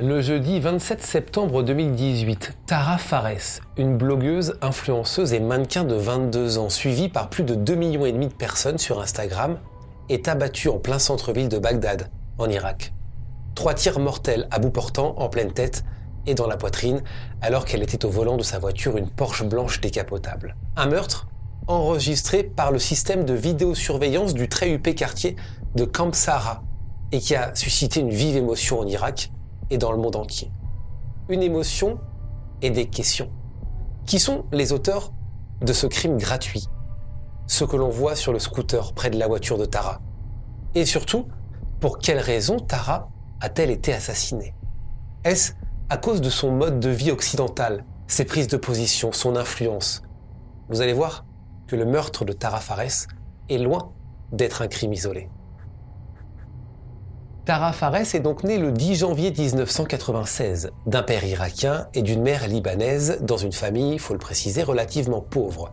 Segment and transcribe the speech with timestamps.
[0.00, 6.68] Le jeudi 27 septembre 2018, Tara Fares, une blogueuse, influenceuse et mannequin de 22 ans,
[6.68, 9.60] suivie par plus de 2,5 millions de personnes sur Instagram,
[10.08, 12.92] est abattue en plein centre-ville de Bagdad, en Irak.
[13.54, 15.84] Trois tirs mortels à bout portant, en pleine tête
[16.26, 17.04] et dans la poitrine,
[17.40, 20.56] alors qu'elle était au volant de sa voiture, une Porsche blanche décapotable.
[20.74, 21.28] Un meurtre
[21.68, 25.36] enregistré par le système de vidéosurveillance du très huppé quartier
[25.76, 26.64] de Camp Sahara
[27.12, 29.30] et qui a suscité une vive émotion en Irak
[29.70, 30.50] et dans le monde entier.
[31.28, 31.98] Une émotion
[32.62, 33.30] et des questions.
[34.06, 35.12] Qui sont les auteurs
[35.60, 36.66] de ce crime gratuit?
[37.46, 40.00] Ce que l'on voit sur le scooter près de la voiture de Tara.
[40.74, 41.28] Et surtout,
[41.80, 43.08] pour quelles raisons Tara
[43.40, 44.54] a-t-elle été assassinée?
[45.24, 45.52] Est-ce
[45.88, 50.02] à cause de son mode de vie occidental, ses prises de position, son influence?
[50.68, 51.24] Vous allez voir
[51.66, 53.06] que le meurtre de Tara Fares
[53.48, 53.92] est loin
[54.32, 55.28] d'être un crime isolé.
[57.44, 62.48] Tara Fares est donc née le 10 janvier 1996 d'un père irakien et d'une mère
[62.48, 65.70] libanaise dans une famille, faut le préciser, relativement pauvre.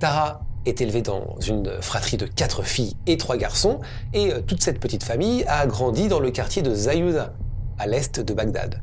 [0.00, 3.78] Tara est élevée dans une fratrie de quatre filles et trois garçons,
[4.12, 7.34] et euh, toute cette petite famille a grandi dans le quartier de Zayouda,
[7.78, 8.82] à l'est de Bagdad.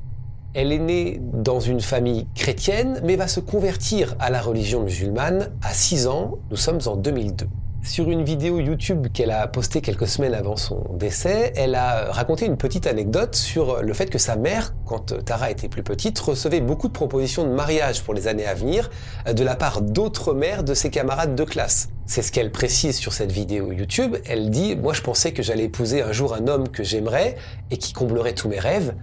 [0.54, 5.52] Elle est née dans une famille chrétienne, mais va se convertir à la religion musulmane
[5.62, 7.48] à 6 ans, nous sommes en 2002.
[7.82, 12.46] Sur une vidéo YouTube qu'elle a postée quelques semaines avant son décès, elle a raconté
[12.46, 16.60] une petite anecdote sur le fait que sa mère, quand Tara était plus petite, recevait
[16.60, 18.90] beaucoup de propositions de mariage pour les années à venir
[19.34, 21.90] de la part d'autres mères de ses camarades de classe.
[22.06, 24.18] C'est ce qu'elle précise sur cette vidéo YouTube.
[24.26, 27.38] Elle dit Moi, je pensais que j'allais épouser un jour un homme que j'aimerais
[27.72, 28.94] et qui comblerait tous mes rêves.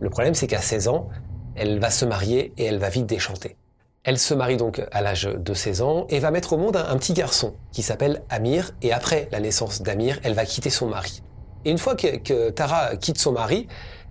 [0.00, 1.08] Le problème, c'est qu'à 16 ans,
[1.56, 3.56] elle va se marier et elle va vite déchanter.
[4.04, 6.96] Elle se marie donc à l'âge de 16 ans et va mettre au monde un,
[6.98, 8.72] petit garçon qui s'appelle Amir.
[8.82, 11.22] Et après la naissance d'Amir, elle va quitter son mari.
[11.64, 13.66] Et une fois que, Tara quitte son mari,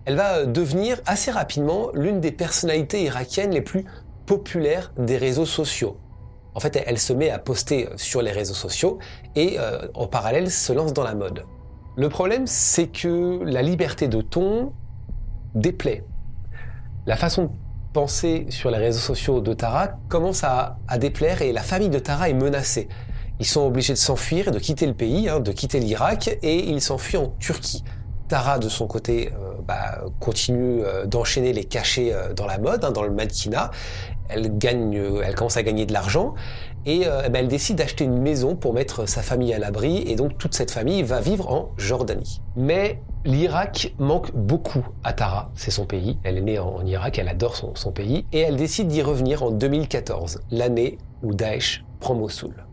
[0.06, 3.86] elle va devenir assez rapidement l'une des personnalités irakiennes les plus
[4.26, 5.98] populaires des réseaux sociaux.
[6.56, 8.98] En fait, elle se met à poster sur les réseaux sociaux
[9.36, 11.46] et euh, en parallèle se lance dans la mode.
[11.96, 14.74] Le problème, c'est que la liberté de ton
[15.54, 16.04] déplaît.
[17.06, 17.52] La façon
[17.94, 22.30] pensée sur les réseaux sociaux de Tara commence à, déplaire et la famille de Tara
[22.30, 22.90] est menacée.
[23.40, 26.82] Ils sont obligés de s'enfuir de quitter le pays, hein, de quitter l'Irak, et ils
[26.82, 27.84] s'enfuient en Turquie.
[28.28, 32.84] Tara, de son côté, euh, bah, continue euh, d'enchaîner les cachets euh, dans la mode,
[32.84, 33.72] hein, dans le mannequinat.
[34.30, 36.34] Elle gagne, elle commence à gagner de l'argent
[36.86, 40.16] et eh ben, elle décide d'acheter une maison pour mettre sa famille à l'abri et
[40.16, 42.42] donc toute cette famille va vivre en Jordanie.
[42.56, 46.18] Mais l'Irak manque beaucoup à Tara, c'est son pays.
[46.24, 49.52] Elle est née en, Irak, elle adore son, pays et elle décide d'y revenir en
[49.52, 52.66] 2014, l'année où Daesh prend Mossoul.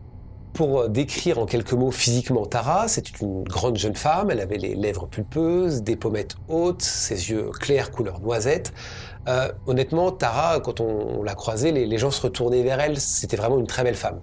[0.53, 4.57] Pour euh, décrire en quelques mots physiquement Tara, c'est une grande jeune femme, elle avait
[4.57, 8.73] les lèvres pulpeuses, des pommettes hautes, ses yeux clairs couleur noisette.
[9.27, 13.59] Euh, honnêtement, Tara, quand on, l'a croisée, les gens se retournaient vers elle, c'était vraiment
[13.59, 14.19] une très belle femme.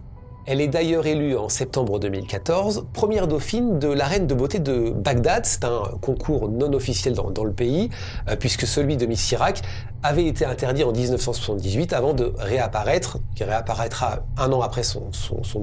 [0.51, 4.89] Elle est d'ailleurs élue en septembre 2014 première dauphine de la reine de beauté de
[4.97, 5.45] Bagdad.
[5.45, 7.91] C'est un concours non officiel dans, le pays,
[8.31, 9.61] euh, puisque celui de Miss Irak
[10.03, 15.11] avait été interdit en 1978 avant de réapparaître, qui réapparaîtra un an après son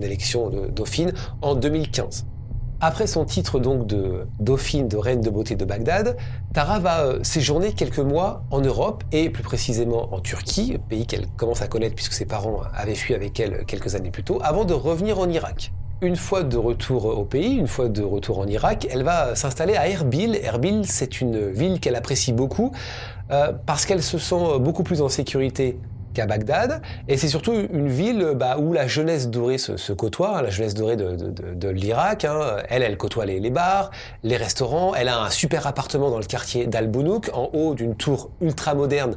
[0.04, 2.28] élection de dauphine en 2015.
[2.82, 6.18] Après son titre donc de dauphine de reine de beauté de Bagdad,
[6.54, 11.28] Tara va euh, séjourner quelques mois en Europe et plus précisément en Turquie, pays qu'elle
[11.38, 14.66] commence à connaître puisque ses parents avaient fui avec elle quelques années plus tôt, avant
[14.66, 15.72] de revenir en Irak.
[16.02, 19.78] Une fois de retour au pays, une fois de retour en Irak, elle va s'installer
[19.78, 20.36] à Erbil.
[20.36, 22.74] Erbil, c'est une ville qu'elle apprécie beaucoup
[23.32, 25.80] euh, parce qu'elle se sent beaucoup plus en sécurité
[26.16, 26.82] qu'à Bagdad.
[27.08, 30.74] Et c'est surtout une ville bah, où la jeunesse dorée se, côtoie, hein, la jeunesse
[30.74, 32.26] dorée de, l'Irak.
[32.26, 32.58] Hein.
[32.70, 33.92] Elle, elle côtoie les, bars,
[34.24, 34.96] les restaurants.
[34.96, 39.16] Elle a un super appartement dans le quartier d'Al-Bounouk, en haut d'une tour ultra moderne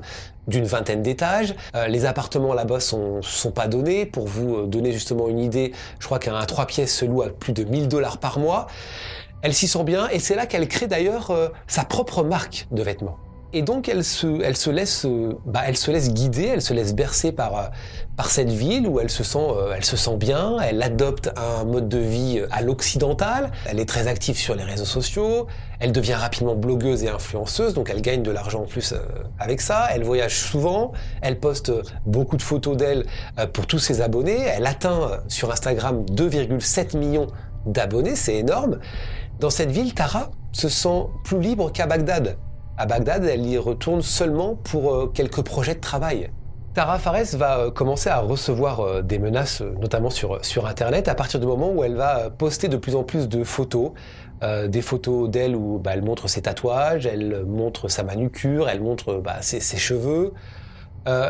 [0.48, 1.54] d'une vingtaine d'étages.
[1.74, 3.20] Euh, les appartements là-bas sont,
[3.54, 4.06] pas donnés.
[4.06, 7.28] Pour vous euh, donner justement une idée, je crois qu'un 3 pièces se loue à
[7.28, 8.66] plus de 1000 dollars par mois.
[9.42, 12.82] Elle s'y sent bien et c'est là qu'elle crée d'ailleurs euh, sa propre marque de
[12.82, 13.18] vêtements.
[13.54, 15.06] Et donc elle se, laisse,
[15.46, 17.70] bah, elle se laisse guider, elle se laisse bercer par,
[18.14, 20.58] par cette ville où elle se sent, elle se sent bien.
[20.60, 23.50] Elle adopte un mode de vie à l'occidental.
[23.66, 25.46] Elle est très active sur les réseaux sociaux.
[25.80, 28.94] Elle devient rapidement blogueuse et influenceuse, donc elle gagne de l'argent en plus
[29.38, 29.88] avec ça.
[29.94, 30.92] Elle voyage souvent.
[31.22, 31.72] Elle poste
[32.04, 33.06] beaucoup de photos d'elle
[33.54, 34.40] pour tous ses abonnés.
[34.40, 37.28] Elle atteint sur Instagram 2,7 millions
[37.64, 38.78] d'abonnés, c'est énorme.
[39.40, 42.36] Dans cette ville, Tara se sent plus libre qu'à Bagdad.
[42.80, 46.30] À Bagdad, elle y retourne seulement pour euh, quelques projets de travail.
[46.74, 51.16] Tara Fares va euh, commencer à recevoir euh, des menaces, notamment sur, sur Internet, à
[51.16, 53.90] partir du moment où elle va poster de plus en plus de photos,
[54.68, 59.14] des photos d'elle où bah, elle montre ses tatouages, elle montre sa manucure, elle montre
[59.14, 60.32] bah, ses, ses, cheveux.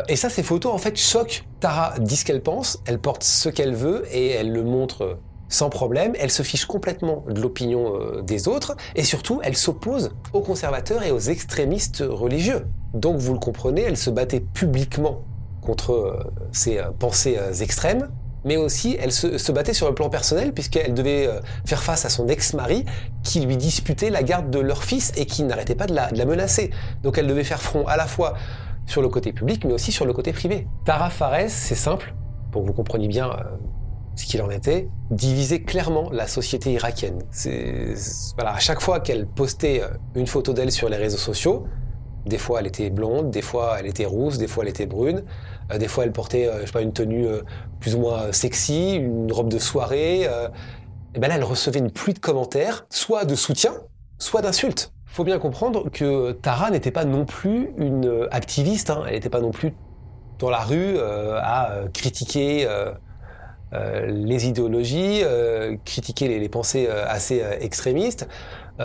[0.07, 1.43] et ça, ces photos, en fait, choquent.
[1.59, 5.17] Tara dit ce qu'elle pense, elle porte ce qu'elle veut et elle le montre
[5.49, 10.11] sans problème, elle se fiche complètement de l'opinion euh, des autres, et surtout, elle s'oppose
[10.31, 12.67] aux conservateurs et aux extrémistes religieux.
[12.93, 15.23] Donc vous le comprenez, elle se battait publiquement
[15.61, 18.09] contre euh, ces euh, pensées extrêmes,
[18.45, 21.27] mais aussi elle se, battait sur le plan personnel puisqu'elle devait
[21.65, 22.85] faire face à son ex-mari
[23.21, 26.17] qui lui disputait la garde de leur fils et qui n'arrêtait pas de la, de
[26.17, 26.69] la, menacer.
[27.03, 28.35] Donc elle devait faire front à la fois
[28.85, 30.67] sur le côté public mais aussi sur le côté privé.
[30.85, 32.13] Tara Fares, c'est simple,
[32.53, 33.29] pour que vous compreniez bien
[34.15, 37.23] ce qu'il en était, divisait clairement la société irakienne.
[38.37, 41.65] à chaque fois qu'elle postait euh, une photo d'elle sur les réseaux sociaux,
[42.25, 45.23] des fois elle était blonde, des fois elle était rousse, des fois elle était brune,
[45.71, 47.27] euh, des fois elle portait euh, une tenue
[47.79, 50.23] plus ou moins sexy, une robe de soirée.
[50.23, 53.73] et ben elle recevait une pluie de commentaires, soit de soutien,
[54.17, 54.91] soit d'insultes.
[55.05, 59.03] Faut bien comprendre que Tara n'était pas non plus une activiste, hein.
[59.07, 59.73] elle n'était pas non plus
[60.37, 62.67] dans la rue à critiquer
[63.71, 68.27] les idéologies, euh, critiquer les, pensées euh, assez extrémistes.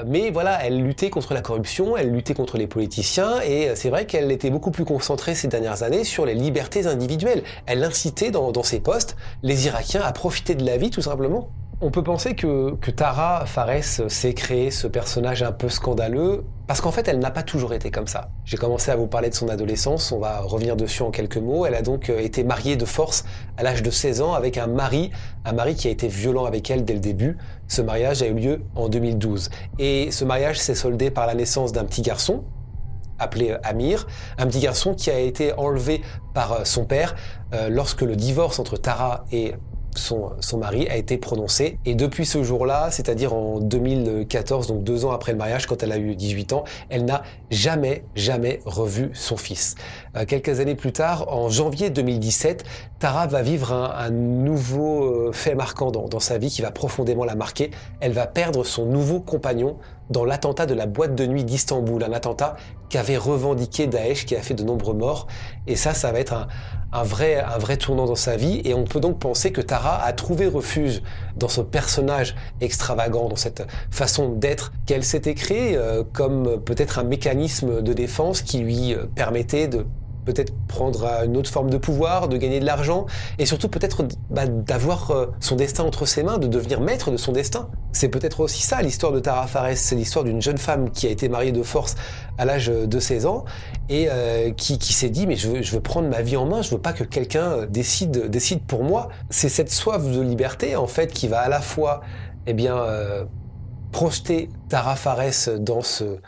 [0.08, 4.06] Mais voilà, elle luttait contre la corruption, elle luttait contre les politiciens, et c'est vrai
[4.06, 7.44] qu'elle était beaucoup plus concentrée ces dernières années sur les libertés individuelles.
[7.66, 11.48] Elle incitait dans, dans ses postes les Irakiens à profiter de la vie tout simplement.
[11.80, 16.92] On peut penser que, Tara Fares s'est créé ce personnage un peu scandaleux parce qu'en
[16.92, 18.30] fait, elle n'a pas toujours été comme ça.
[18.44, 21.66] J'ai commencé à vous parler de son adolescence, on va revenir dessus en quelques mots.
[21.66, 23.24] Elle a donc euh, été mariée de force
[23.56, 25.10] à l'âge de 16 ans avec un mari,
[25.44, 27.36] un mari qui a été violent avec elle dès le début.
[27.66, 29.50] Ce mariage a eu lieu en 2012.
[29.78, 32.44] Et ce mariage s'est soldé par la naissance d'un petit garçon,
[33.18, 34.06] appelé euh, Amir,
[34.38, 36.02] un petit garçon qui a été enlevé
[36.34, 37.16] par euh, son père
[37.68, 39.54] lorsque le divorce entre Tara et
[39.94, 41.79] son, mari a été prononcé.
[41.85, 45.93] Et depuis ce jour-là, c'est-à-dire en 2014, donc deux ans après le mariage, quand elle
[45.93, 49.75] a eu 18 ans, elle n'a jamais, jamais revu son fils.
[50.17, 52.64] Euh, quelques années plus tard, en janvier 2017,
[52.99, 57.35] Tara va vivre un, nouveau euh, fait marquant dans sa vie qui va profondément la
[57.35, 57.70] marquer.
[58.00, 59.76] Elle va perdre son nouveau compagnon
[60.10, 62.56] dans l'attentat de la boîte de nuit d'Istanbul, un attentat
[62.88, 65.26] qu'avait revendiqué Daesh, qui a fait de nombreux morts.
[65.66, 66.46] Et ça, ça va être
[66.92, 68.60] un, vrai, un vrai tournant dans sa vie.
[68.64, 71.02] Et on peut donc penser que Tara a trouvé refuge
[71.36, 77.04] dans ce personnage extravagant, dans cette façon d'être qu'elle s'était créée euh, comme peut-être un
[77.04, 79.86] mécanisme de défense qui lui euh, permettait de
[80.24, 83.06] peut-être prendre une autre forme de pouvoir, de gagner de l'argent,
[83.38, 87.16] et surtout peut-être bah, d'avoir euh, son destin entre ses mains, de devenir maître de
[87.16, 87.68] son destin.
[87.92, 91.10] C'est peut-être aussi ça l'histoire de Tara Fares, c'est l'histoire d'une jeune femme qui a
[91.10, 91.94] été mariée de force
[92.38, 93.44] à l'âge de 16 ans
[93.88, 96.80] et euh, qui, s'est dit mais je veux, prendre ma vie en main, je veux
[96.80, 99.08] pas que quelqu'un euh, décide, décide pour moi.
[99.30, 102.00] C'est cette soif de liberté en fait qui va à la fois
[102.46, 102.84] eh bien,
[103.90, 106.19] projeter Tara Fares dans ce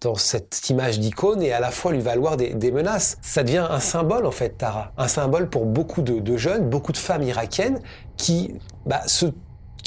[0.00, 3.18] dans cette image d'icône et à la fois lui valoir des, menaces.
[3.22, 6.96] Ça devient un symbole en fait, Tara, un symbole pour beaucoup de, jeunes, beaucoup de
[6.96, 7.80] femmes irakiennes
[8.16, 8.54] qui
[8.86, 9.26] bah, se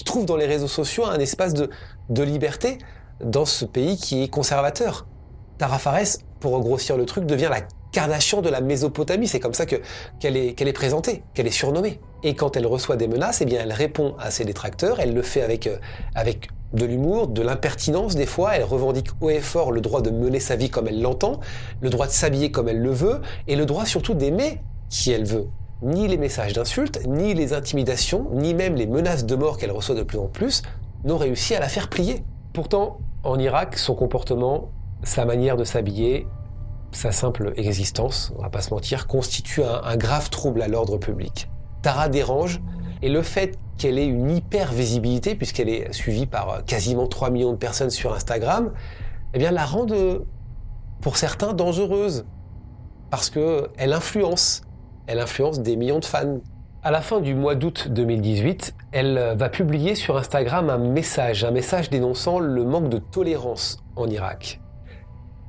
[0.06, 1.70] trouvent dans les réseaux sociaux un espace de,
[2.24, 2.78] liberté
[3.24, 5.08] dans ce pays qui est conservateur.
[5.58, 7.62] Tara Fares, pour grossir le truc, devient la
[7.92, 9.28] Kardashian de la Mésopotamie.
[9.28, 9.78] C'est comme ça que
[10.20, 12.00] qu'elle est qu'elle est présentée, qu'elle est surnommée.
[12.24, 15.00] Et quand elle reçoit des menaces, eh bien, elle répond à ses détracteurs.
[15.00, 15.78] Elle le fait avec euh,
[16.16, 18.56] avec de l'humour, de l'impertinence des fois.
[18.56, 21.40] Elle revendique haut et fort le droit de mener sa vie comme elle l'entend,
[21.82, 25.26] le droit de s'habiller comme elle le veut, et le droit surtout d'aimer qui elle
[25.26, 25.48] veut.
[25.82, 29.96] Ni les messages d'insultes, ni les intimidations, ni même les menaces de mort qu'elle reçoit
[29.96, 30.64] de plus en plus
[31.04, 32.24] n'ont réussi à la faire plier.
[32.54, 34.72] Pourtant, en Irak, son comportement,
[35.04, 36.28] sa manière de s'habiller,
[36.92, 41.50] sa simple existence, on va pas se mentir, constitue un, grave trouble à l'ordre public.
[41.82, 42.62] Tara dérange,
[43.02, 47.30] et le fait qu'elle ait une hyper visibilité, puisqu'elle est suivie par euh, quasiment 3
[47.30, 48.72] millions de personnes sur Instagram,
[49.34, 49.86] eh la rend,
[51.02, 52.26] pour certains, dangereuse.
[53.12, 54.62] Parce qu'elle influence.
[55.06, 56.40] Elle influence des millions de fans.
[56.84, 61.44] À la fin du mois d'août 2018, elle euh, va publier sur Instagram un message,
[61.44, 64.60] un message dénonçant le manque de tolérance en Irak.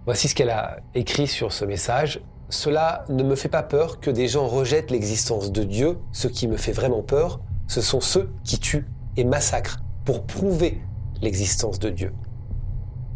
[0.08, 2.22] Voici ce qu'elle a écrit sur ce message.
[2.48, 5.98] Cela ne me fait pas peur que des gens rejettent l'existence de Dieu.
[6.12, 8.86] Ce qui me fait vraiment peur, ce sont ceux qui tuent
[9.18, 10.80] et massacrent pour prouver
[11.20, 12.14] l'existence de Dieu.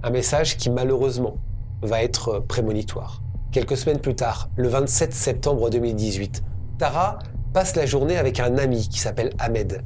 [0.03, 1.39] Un message qui malheureusement
[1.81, 3.23] va être prémonitoire.
[3.53, 6.45] Quelques semaines plus tard, le 27 septembre 2018,
[6.77, 7.21] Tara
[7.55, 9.83] passe la journée avec un ami qui s'appelle Ahmed.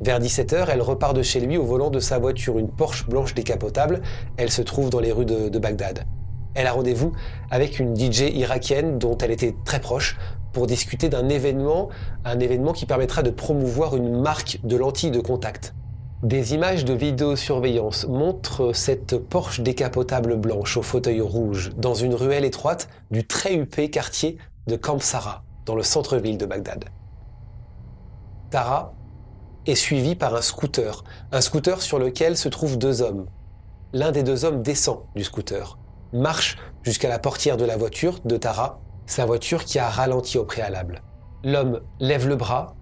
[0.00, 3.34] Vers 17h, elle repart de chez lui au volant de sa voiture, une Porsche blanche
[3.34, 4.02] décapotable.
[4.36, 6.04] Elle se trouve dans les rues de, de Bagdad.
[6.58, 7.12] Elle a rendez-vous
[7.52, 10.18] avec une DJ irakienne dont elle était très proche
[10.52, 11.88] pour discuter d'un événement,
[12.24, 15.76] un événement qui permettra de promouvoir une marque de lentilles de contact.
[16.24, 22.44] Des images de vidéosurveillance montrent cette Porsche décapotable blanche au fauteuil rouge dans une ruelle
[22.44, 24.36] étroite du très huppé quartier
[24.66, 26.86] de Kamsara, dans le centre-ville de Bagdad.
[28.50, 28.94] Tara
[29.64, 33.26] est suivie par un scooter, un scooter sur lequel se trouvent deux hommes.
[33.92, 35.77] L'un des deux hommes descend du scooter
[36.12, 40.44] marche jusqu'à la portière de la voiture de Tara, sa voiture qui a ralenti au
[40.44, 41.02] préalable.
[41.44, 42.74] L'homme lève le bras,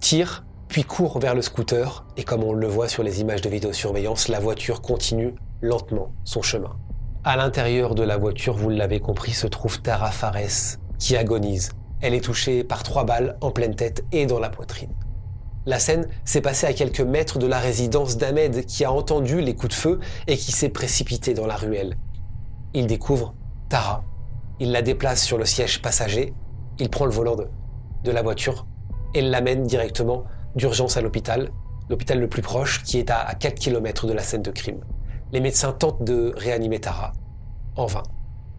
[0.00, 3.48] tire, puis court vers le scooter, et comme on le voit sur les images de
[3.48, 6.76] vidéosurveillance, la voiture continue lentement son chemin.
[7.24, 11.70] À l'intérieur de la voiture, vous l'avez compris, se trouve Tara Fares, qui agonise.
[12.00, 14.94] Elle est touchée par trois balles en pleine tête et dans la poitrine.
[15.66, 19.54] La scène s'est passée à quelques mètres de la résidence d'Ahmed qui a entendu les
[19.54, 21.96] coups de feu et qui s'est précipité dans la ruelle.
[22.78, 23.34] Il découvre
[23.68, 24.04] Tara.
[24.60, 26.32] Il la déplace sur le siège passager.
[26.78, 28.68] Il prend le volant de, la voiture
[29.14, 30.22] et l'amène directement
[30.54, 31.50] d'urgence à l'hôpital,
[31.90, 34.78] l'hôpital le plus proche qui est à, 4 km de la scène de crime.
[35.32, 37.14] Les médecins tentent de réanimer Tara.
[37.74, 38.04] En vain.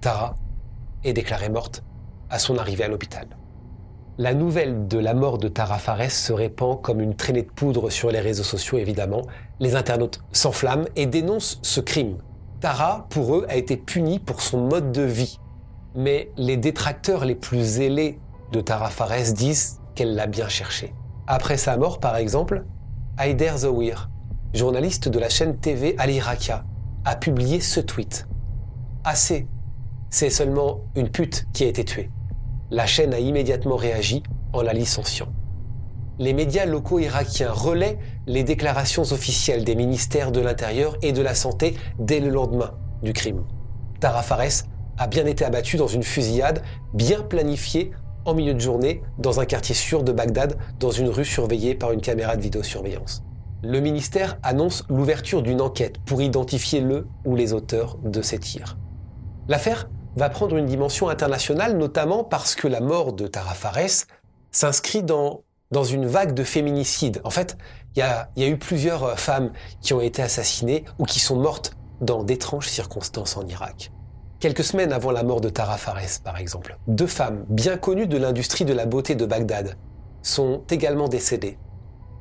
[0.02, 0.36] Tara
[1.06, 1.86] est déclarée morte
[2.30, 3.26] à son arrivée à l'hôpital.
[4.18, 7.90] La nouvelle de la mort de Tara Fares se répand comme une traînée de poudre
[7.90, 9.22] sur les réseaux sociaux, évidemment.
[9.62, 12.18] Les internautes s'enflamment et dénoncent ce crime.
[12.60, 15.40] Tara, pour eux, a été punie pour son mode de vie.
[15.96, 18.20] Mais les détracteurs les plus zélés
[18.52, 20.94] de Tara Fares disent qu'elle l'a bien cherché.
[21.26, 22.66] Après sa mort, par exemple,
[23.18, 24.10] Haider Zawir,
[24.54, 26.66] journaliste de la chaîne TV Al Iraqia,
[27.06, 28.28] a publié ce tweet.
[29.06, 29.48] Assez,
[30.10, 32.12] c'est seulement une pute qui a été tuée.
[32.72, 35.30] La chaîne a immédiatement réagi en la licenciant
[36.20, 37.98] les médias locaux irakiens relaient
[38.30, 43.12] les déclarations officielles des ministères de l'Intérieur et de la Santé dès le lendemain du
[43.12, 43.44] crime.
[44.00, 44.66] Tara Fares
[45.00, 46.62] a bien été abattu dans une fusillade
[46.94, 47.90] bien planifiée
[48.26, 51.92] en milieu de journée dans un quartier sûr de Bagdad, dans une rue surveillée par
[51.92, 53.24] une caméra de vidéosurveillance.
[53.64, 58.78] Le ministère annonce l'ouverture d'une enquête pour identifier le ou les auteurs de ces tirs.
[59.48, 64.06] L'affaire va prendre une dimension internationale, notamment parce que la mort de Tara Fares
[64.52, 67.22] s'inscrit dans dans une vague de féminicides.
[67.24, 67.58] En fait,
[67.96, 68.04] il y
[68.44, 72.68] a, eu plusieurs euh, femmes qui ont été assassinées ou qui sont mortes dans d'étranges
[72.68, 73.92] circonstances en Irak.
[74.40, 78.18] Quelques semaines avant la mort de Tara Fares, par exemple, deux femmes bien connues de
[78.18, 79.78] l'industrie de la beauté de Bagdad
[80.22, 81.58] sont également décédées.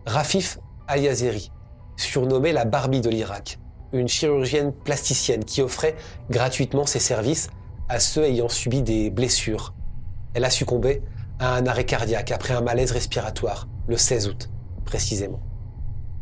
[0.04, 1.52] Rafif Al-Yaziri,
[1.96, 3.60] surnommée la Barbie de l'Irak,
[3.92, 5.96] une chirurgienne plasticienne qui offrait
[6.28, 7.50] gratuitement ses services
[7.88, 9.74] à ceux ayant subi des blessures.
[10.34, 11.02] Elle a succombé
[11.38, 14.50] à un arrêt cardiaque après un malaise respiratoire, le 16 août
[14.84, 15.40] précisément.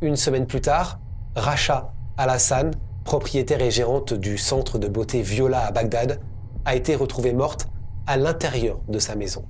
[0.02, 0.98] Une semaine plus tard,
[1.36, 2.72] Racha Al-Hassan,
[3.04, 6.20] propriétaire et gérante du centre de beauté Viola à Bagdad,
[6.64, 7.68] a été retrouvée morte
[8.06, 9.44] à l'intérieur de sa maison.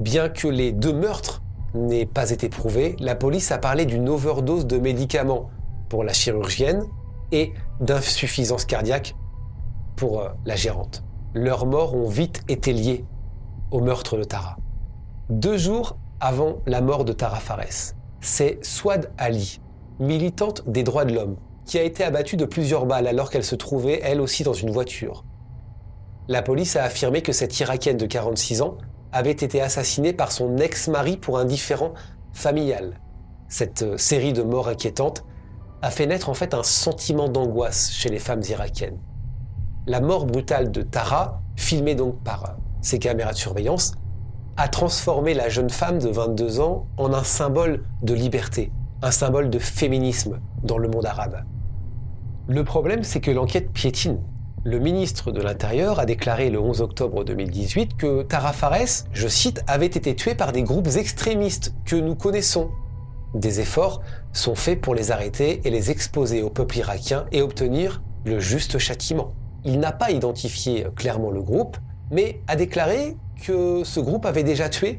[0.00, 1.42] Bien que les deux meurtres
[1.74, 5.50] n'aient pas été prouvés, la police a parlé d'une overdose de médicaments
[5.88, 6.84] pour la chirurgienne
[7.32, 9.14] et d'insuffisance cardiaque
[9.96, 11.02] pour euh, la gérante.
[11.34, 13.04] Leurs morts ont vite été liées
[13.70, 14.56] au meurtre de Tara.
[15.28, 17.92] Deux jours avant la mort de Tara Fares,
[18.22, 19.60] c'est Swad Ali,
[20.00, 23.54] militante des droits de l'homme, qui a été abattue de plusieurs balles alors qu'elle se
[23.54, 25.26] trouvait elle aussi dans une voiture.
[26.28, 28.78] La police a affirmé que cette Irakienne de 46 ans
[29.12, 31.92] avait été assassinée par son ex-mari pour un différend
[32.32, 32.98] familial.
[33.48, 35.26] Cette euh, série de morts inquiétantes
[35.82, 38.98] a fait naître en fait un sentiment d'angoisse chez les femmes irakiennes.
[39.86, 42.56] La mort brutale de Tara, filmée donc par
[42.94, 43.92] euh, caméras de surveillance,
[44.58, 48.72] a transformé la jeune femme de 22 ans en un symbole de liberté,
[49.02, 51.44] un symbole de féminisme dans le monde arabe.
[52.48, 54.18] Le problème, c'est que l'enquête piétine.
[54.64, 59.62] Le ministre de l'Intérieur a déclaré le 11 octobre 2018 que Tara Fares, je cite,
[59.68, 62.68] avait été tuée par des groupes extrémistes que nous connaissons.
[63.34, 68.02] Des efforts sont faits pour les arrêter et les exposer au peuple irakien et obtenir
[68.24, 69.34] le juste châtiment.
[69.64, 71.76] Il n'a pas identifié clairement le groupe,
[72.10, 74.98] mais a déclaré que ce groupe avait déjà tué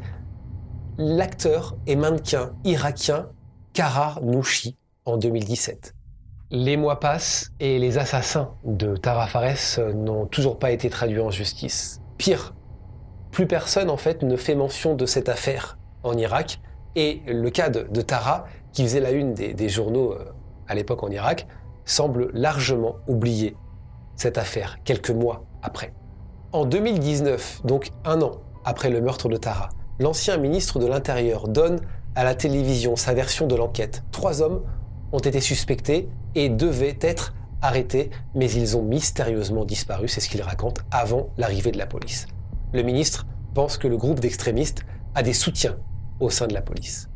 [0.97, 3.29] l'acteur et mannequin irakien
[3.73, 5.95] Kara Nouchi en 2017.
[6.51, 11.29] Les mois passent et les assassins de Tara Fares n'ont toujours pas été traduits en
[11.29, 12.01] justice.
[12.17, 12.55] Pire,
[13.31, 16.59] plus personne en fait ne fait mention de cette affaire en Irak
[16.95, 20.25] et le cas de, Tara, qui faisait la une des, journaux euh,
[20.67, 21.47] à l'époque en Irak,
[21.85, 23.55] semble largement oublier
[24.15, 25.93] cette affaire quelques mois après.
[26.51, 28.31] En 2019, donc un an
[28.65, 31.79] après le meurtre de Tara, l'ancien ministre de l'Intérieur donne
[32.15, 34.03] à la télévision sa version de l'enquête.
[34.11, 34.63] Trois hommes
[35.11, 40.41] ont été suspectés et devaient être arrêtés, mais ils ont mystérieusement disparu, c'est ce qu'il
[40.41, 42.25] raconte, avant l'arrivée de la police.
[42.73, 44.81] Le ministre pense que le groupe d'extrémistes
[45.13, 45.77] a des soutiens
[46.19, 47.09] au sein de la police.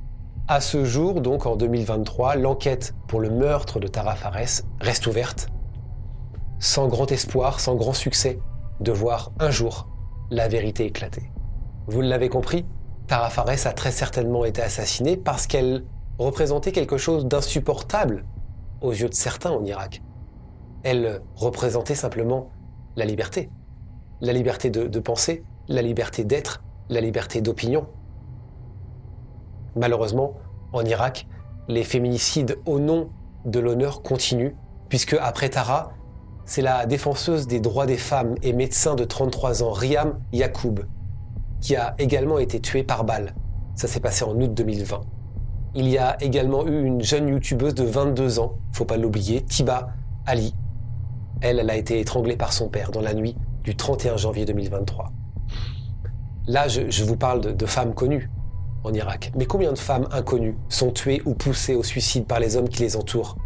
[0.48, 5.48] À ce jour, donc en 2023, l'enquête pour le meurtre de Tara Fares reste ouverte,
[6.60, 8.38] sans grand espoir, sans grand succès
[8.80, 9.88] de voir un jour
[10.30, 11.32] la vérité éclater.
[11.88, 12.66] Vous l'avez compris,
[13.08, 15.86] Tara Fares a très certainement été assassinée parce qu'elle
[16.18, 18.26] représentait quelque chose d'insupportable
[18.82, 20.02] aux yeux de certains en Irak.
[20.84, 22.50] Elle représentait simplement
[22.96, 23.50] la liberté.
[24.22, 27.88] La liberté de, penser, la liberté d'être, la liberté d'opinion.
[29.76, 30.36] Malheureusement,
[30.72, 31.28] en Irak,
[31.68, 33.10] les féminicides au nom
[33.46, 34.56] de l'honneur continuent,
[34.90, 35.94] puisque après Tara,
[36.46, 40.82] c'est la défenseuse des droits des femmes et médecin de 33 ans, Riam Yacoub,
[41.62, 43.34] qui a également été tuée par balle.
[43.76, 45.02] Ça s'est passé en août 2020.
[45.76, 49.90] Il y a également eu une jeune youtubeuse de 22 ans, faut pas l'oublier, Tiba
[50.26, 50.54] Ali.
[51.42, 55.12] Elle, elle a été étranglée par son père dans la nuit du 31 janvier 2023.
[56.48, 58.30] Là, je, vous parle de, de femmes connues
[58.84, 59.32] en Irak.
[59.36, 62.82] Mais combien de femmes inconnues sont tuées ou poussées au suicide par les hommes qui
[62.84, 63.38] les entourent?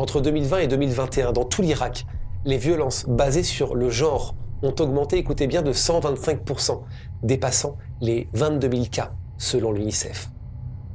[0.00, 2.06] Entre 2020 et 2021, dans tout l'Irak,
[2.46, 6.80] les violences basées sur le genre ont augmenté, écoutez bien, de 125%,
[7.22, 10.30] dépassant les 22 000 cas selon l'UNICEF.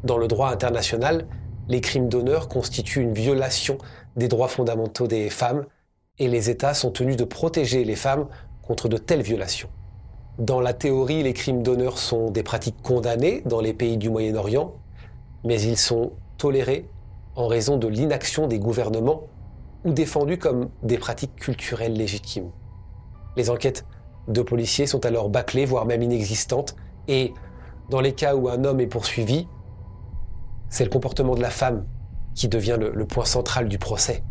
[0.04, 1.28] Dans le droit international,
[1.68, 3.78] les crimes d'honneur constituent une violation
[4.16, 5.68] des droits fondamentaux des femmes
[6.18, 8.26] et les États sont tenus de protéger les femmes
[8.64, 9.70] contre de telles violations.
[10.40, 14.74] Dans la théorie, les crimes d'honneur sont des pratiques condamnées dans les pays du Moyen-Orient,
[15.44, 16.90] mais ils sont tolérés
[17.36, 19.24] en raison de l'inaction des gouvernements
[19.84, 22.50] ou défendus comme des pratiques culturelles légitimes.
[23.36, 23.86] Les enquêtes
[24.28, 26.76] de policiers sont alors bâclées, voire même inexistantes,
[27.08, 27.34] et
[27.90, 29.48] dans les cas où un homme est poursuivi,
[30.70, 31.86] c'est le comportement de la femme
[32.34, 34.24] qui devient le, point central du procès,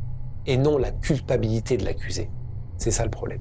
[0.46, 2.30] et non la culpabilité de l'accusé.
[2.76, 3.40] C'est ça le problème.